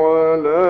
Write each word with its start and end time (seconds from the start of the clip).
ولا 0.00 0.69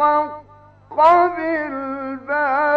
بالحق 0.00 1.36
بالباطل. 1.36 2.69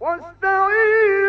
واستعين 0.00 1.19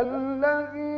الذي 0.00 0.91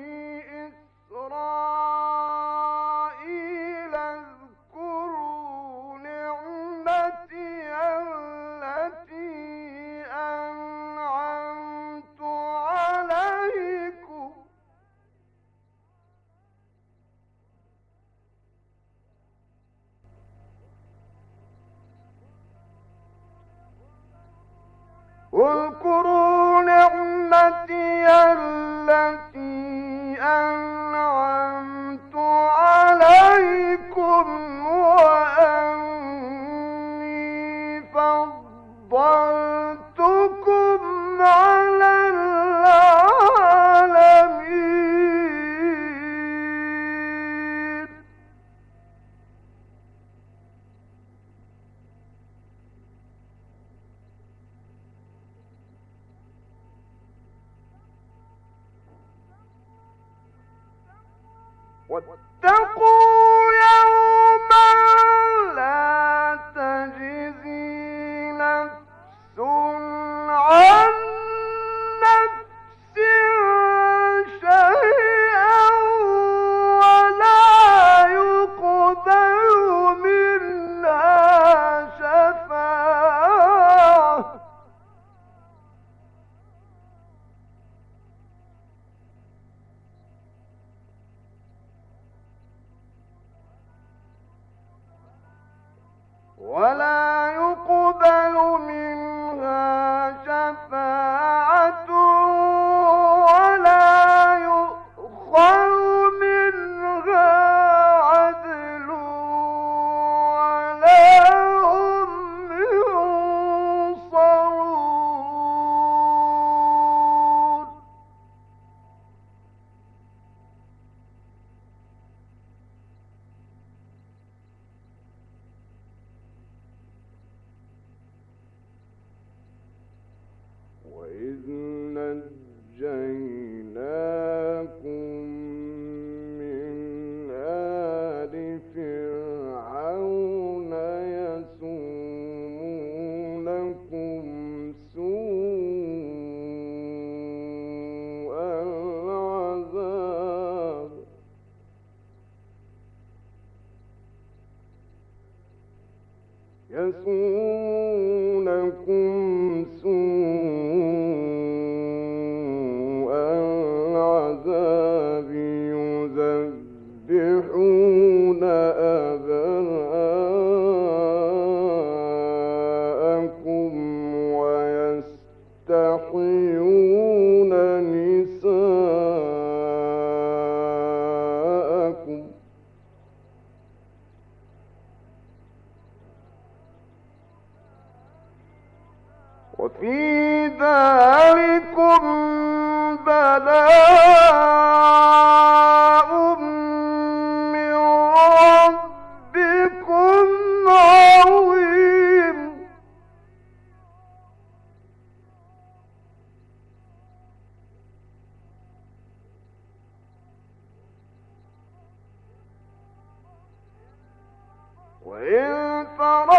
وإن 215.05 215.87
فرغت 215.97 216.32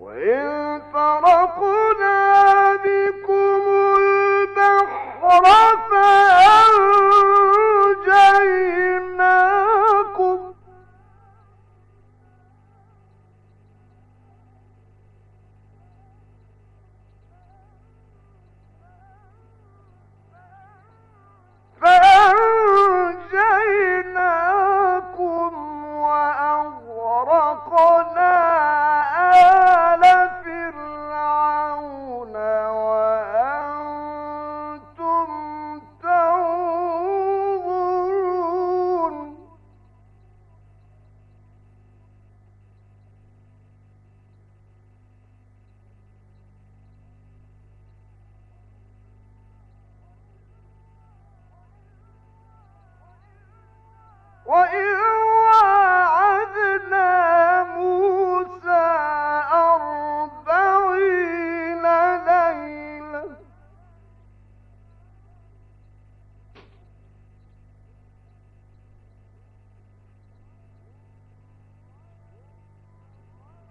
وإن 0.00 0.82
فرأ 0.92 1.35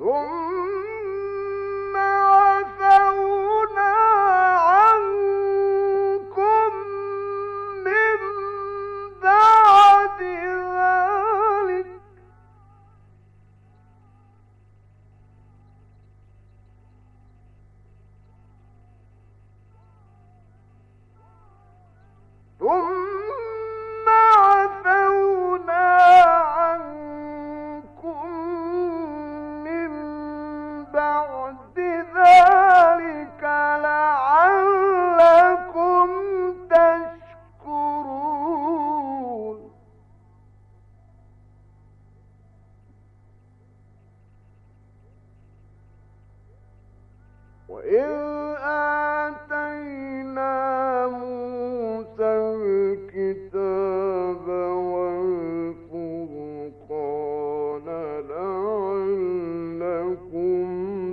ثم 0.07 0.46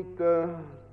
تهتدون 0.03 0.84